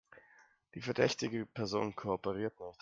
Die 0.73 0.81
verdächtige 0.81 1.45
Person 1.45 1.95
kooperiert 1.95 2.59
nicht. 2.59 2.79